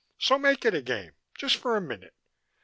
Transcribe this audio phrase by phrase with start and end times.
[0.17, 1.11] "So make it a game.
[1.37, 2.15] Just for a minute.